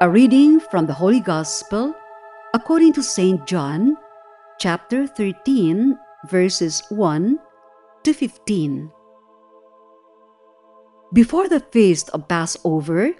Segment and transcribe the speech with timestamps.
[0.00, 1.92] A reading from the Holy Gospel
[2.54, 3.44] according to St.
[3.48, 3.96] John,
[4.60, 5.98] chapter 13,
[6.30, 7.36] verses 1
[8.04, 8.92] to 15.
[11.12, 13.10] Before the feast of Passover,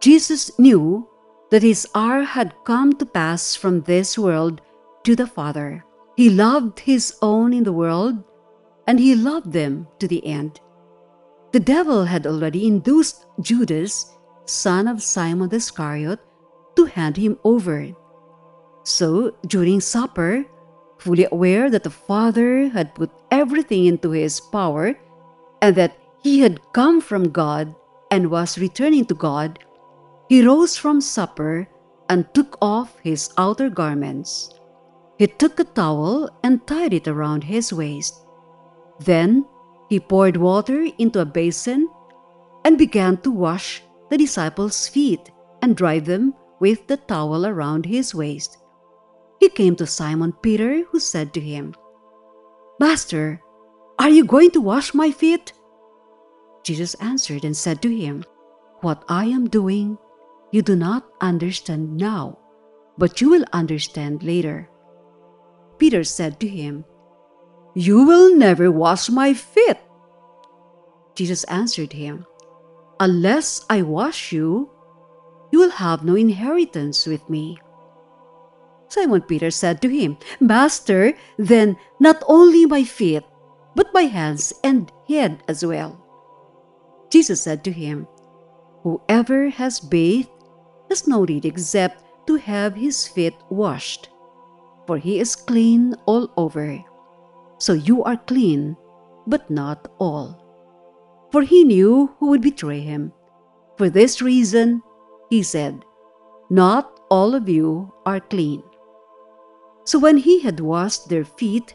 [0.00, 1.06] Jesus knew
[1.50, 4.62] that his hour had come to pass from this world
[5.04, 5.84] to the Father.
[6.16, 8.16] He loved his own in the world,
[8.86, 10.58] and he loved them to the end.
[11.52, 14.13] The devil had already induced Judas,
[14.46, 16.20] son of Simon the Iscariot,
[16.76, 17.92] to hand him over.
[18.82, 20.44] So, during supper,
[20.98, 24.98] fully aware that the Father had put everything into his power
[25.62, 27.74] and that he had come from God
[28.10, 29.58] and was returning to God,
[30.28, 31.68] he rose from supper
[32.08, 34.50] and took off his outer garments.
[35.18, 38.26] He took a towel and tied it around his waist.
[39.00, 39.46] Then
[39.88, 41.88] he poured water into a basin
[42.64, 43.82] and began to wash
[44.14, 48.58] the disciples' feet and dried them with the towel around his waist.
[49.40, 51.74] He came to Simon Peter, who said to him,
[52.78, 53.42] Master,
[53.98, 55.52] are you going to wash my feet?
[56.62, 58.24] Jesus answered and said to him,
[58.82, 59.98] What I am doing,
[60.52, 62.38] you do not understand now,
[62.96, 64.70] but you will understand later.
[65.78, 66.84] Peter said to him,
[67.74, 69.78] You will never wash my feet.
[71.16, 72.26] Jesus answered him,
[73.00, 74.70] Unless I wash you,
[75.52, 77.58] you will have no inheritance with me.
[78.88, 83.24] Simon Peter said to him, Master, then not only my feet,
[83.74, 85.98] but my hands and head as well.
[87.10, 88.06] Jesus said to him,
[88.82, 90.30] Whoever has bathed
[90.88, 94.08] has no need except to have his feet washed
[94.86, 96.78] for he is clean all over.
[97.58, 98.76] So you are clean,
[99.26, 100.43] but not all.
[101.34, 103.12] For he knew who would betray him.
[103.76, 104.84] For this reason,
[105.30, 105.84] he said,
[106.48, 108.62] Not all of you are clean.
[109.82, 111.74] So when he had washed their feet,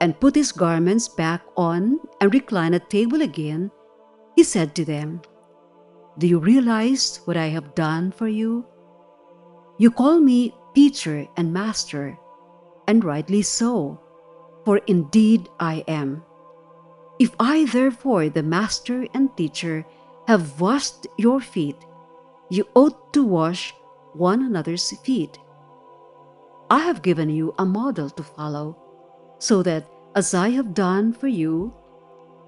[0.00, 3.70] and put his garments back on and reclined at table again,
[4.34, 5.22] he said to them,
[6.18, 8.66] Do you realize what I have done for you?
[9.78, 12.18] You call me teacher and master,
[12.88, 14.00] and rightly so,
[14.64, 16.24] for indeed I am.
[17.18, 19.86] If I, therefore, the master and teacher,
[20.26, 21.76] have washed your feet,
[22.50, 23.72] you ought to wash
[24.14, 25.38] one another's feet.
[26.70, 28.76] I have given you a model to follow,
[29.38, 29.86] so that
[30.16, 31.72] as I have done for you,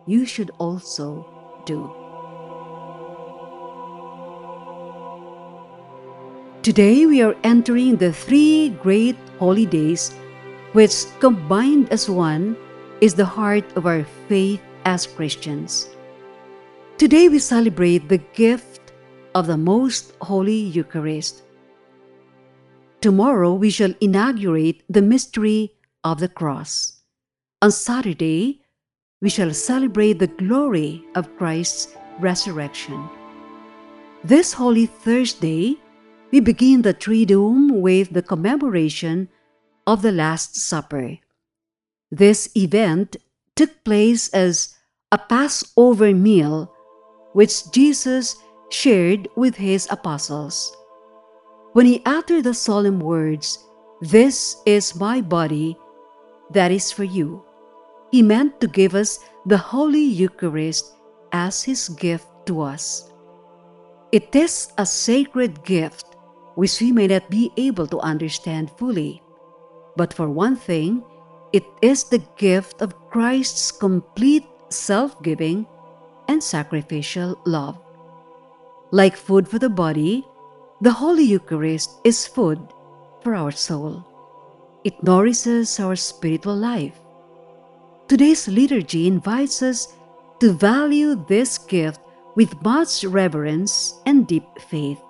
[0.06, 1.26] you should also
[1.64, 1.92] do.
[6.62, 10.12] Today we are entering the three great holy days,
[10.72, 12.56] which combined as one
[13.00, 15.88] is the heart of our faith as Christians.
[16.96, 18.92] Today we celebrate the gift
[19.34, 21.42] of the most holy Eucharist.
[23.02, 25.72] Tomorrow we shall inaugurate the mystery
[26.04, 27.02] of the cross.
[27.60, 28.62] On Saturday,
[29.20, 33.08] we shall celebrate the glory of Christ's resurrection.
[34.24, 35.76] This Holy Thursday,
[36.32, 39.28] we begin the Triduum with the commemoration
[39.86, 41.18] of the Last Supper.
[42.10, 43.16] This event
[43.56, 44.76] took place as
[45.10, 46.72] a Passover meal
[47.32, 48.36] which Jesus
[48.70, 50.76] shared with his apostles.
[51.72, 53.58] When he uttered the solemn words,
[54.00, 55.76] This is my body
[56.50, 57.42] that is for you,
[58.12, 60.94] he meant to give us the Holy Eucharist
[61.32, 63.10] as his gift to us.
[64.12, 66.06] It is a sacred gift
[66.54, 69.20] which we may not be able to understand fully.
[69.96, 71.02] But for one thing,
[71.52, 75.66] it is the gift of Christ's complete self giving
[76.28, 77.78] and sacrificial love.
[78.90, 80.24] Like food for the body,
[80.80, 82.60] the Holy Eucharist is food
[83.22, 84.04] for our soul.
[84.84, 86.98] It nourishes our spiritual life.
[88.08, 89.94] Today's liturgy invites us
[90.40, 92.00] to value this gift
[92.36, 95.00] with much reverence and deep faith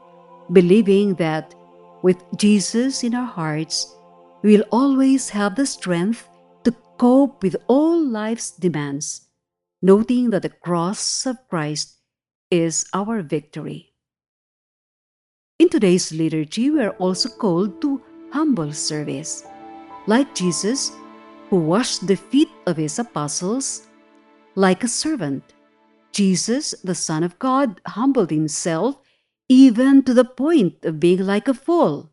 [0.53, 1.55] believing that
[2.03, 3.97] with Jesus in our hearts,
[4.43, 6.29] we will always have the strength
[6.65, 9.29] to cope with all life's demands,
[9.83, 11.97] noting that the cross of Christ
[12.51, 13.93] is our victory.
[15.59, 19.45] In today's liturgy, we are also called to humble service.
[20.07, 20.93] Like Jesus,
[21.49, 23.87] who washed the feet of his apostles,
[24.55, 25.55] like a servant,
[26.13, 28.97] Jesus, the Son of God, humbled himself
[29.49, 32.11] even to the point of being like a fool,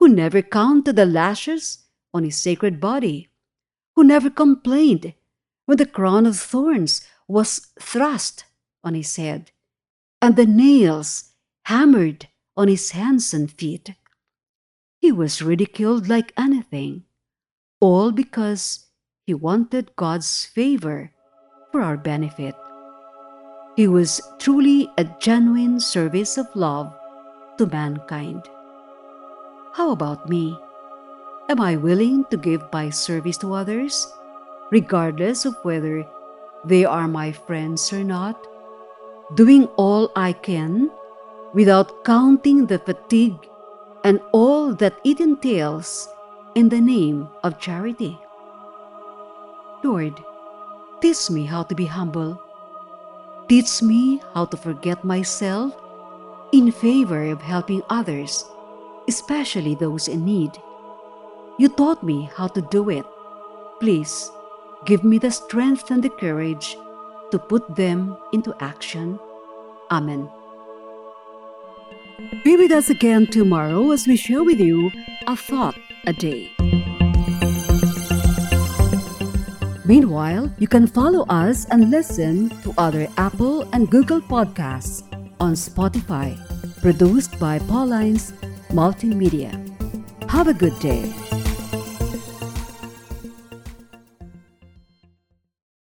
[0.00, 3.28] who never counted the lashes on his sacred body,
[3.94, 5.12] who never complained
[5.66, 8.44] when the crown of thorns was thrust
[8.82, 9.52] on his head,
[10.20, 11.32] and the nails
[11.66, 12.26] hammered
[12.56, 13.94] on his hands and feet.
[15.00, 17.04] He was ridiculed like anything,
[17.78, 18.86] all because
[19.26, 21.12] he wanted God's favor
[21.70, 22.54] for our benefit.
[23.76, 26.92] He was truly a genuine service of love
[27.58, 28.42] to mankind.
[29.72, 30.58] How about me?
[31.48, 34.12] Am I willing to give my service to others,
[34.70, 36.04] regardless of whether
[36.64, 38.34] they are my friends or not?
[39.34, 40.90] Doing all I can
[41.54, 43.48] without counting the fatigue
[44.02, 46.08] and all that it entails
[46.56, 48.18] in the name of charity.
[49.84, 50.18] Lord,
[51.00, 52.42] teach me how to be humble.
[53.48, 55.74] Teach me how to forget myself
[56.52, 58.44] in favor of helping others,
[59.10, 60.54] especially those in need.
[61.58, 63.04] You taught me how to do it.
[63.80, 64.30] Please
[64.86, 66.76] give me the strength and the courage
[67.32, 69.18] to put them into action.
[69.90, 70.30] Amen.
[72.44, 74.92] Be with us again tomorrow as we share with you
[75.26, 75.74] a thought
[76.06, 76.54] a day.
[79.84, 85.02] Meanwhile, you can follow us and listen to other Apple and Google podcasts
[85.40, 86.38] on Spotify,
[86.80, 88.30] produced by Paulines
[88.72, 89.50] Multimedia.
[90.28, 91.29] Have a good day.